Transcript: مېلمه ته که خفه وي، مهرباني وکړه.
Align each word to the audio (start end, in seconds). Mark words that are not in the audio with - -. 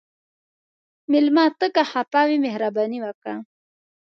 مېلمه 1.11 1.45
ته 1.59 1.67
که 1.75 1.83
خفه 1.91 2.21
وي، 2.27 2.37
مهرباني 2.45 2.99
وکړه. 3.01 3.35